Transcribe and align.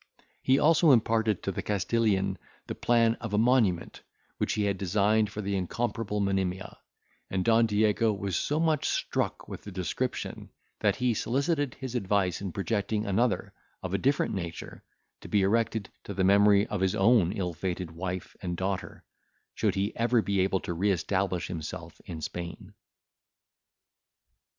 He 0.41 0.57
also 0.57 0.93
imparted 0.93 1.43
to 1.43 1.51
the 1.51 1.61
Castilian 1.61 2.39
the 2.65 2.73
plan 2.73 3.13
of 3.21 3.35
a 3.35 3.37
monument, 3.37 4.01
which 4.39 4.53
he 4.53 4.63
had 4.63 4.79
designed 4.79 5.29
for 5.29 5.41
the 5.43 5.55
incomparable 5.55 6.19
Monimia; 6.19 6.79
and 7.29 7.45
Don 7.45 7.67
Diego 7.67 8.11
was 8.11 8.35
so 8.35 8.59
much 8.59 8.89
struck 8.89 9.47
with 9.47 9.61
the 9.61 9.71
description, 9.71 10.49
that 10.79 10.95
he 10.95 11.13
solicited 11.13 11.75
his 11.75 11.93
advice 11.93 12.41
in 12.41 12.51
projecting 12.51 13.05
another, 13.05 13.53
of 13.83 13.93
a 13.93 13.99
different 13.99 14.33
nature, 14.33 14.81
to 15.19 15.27
be 15.27 15.43
erected 15.43 15.89
to 16.05 16.15
the 16.15 16.23
memory 16.23 16.65
of 16.65 16.81
his 16.81 16.95
own 16.95 17.31
ill 17.31 17.53
fated 17.53 17.91
wife 17.91 18.35
and 18.41 18.57
daughter, 18.57 19.03
should 19.53 19.75
he 19.75 19.95
ever 19.95 20.23
be 20.23 20.39
able 20.39 20.61
to 20.61 20.73
re 20.73 20.89
establish 20.89 21.45
himself 21.47 22.01
in 22.05 22.21
Spain. 22.21 22.73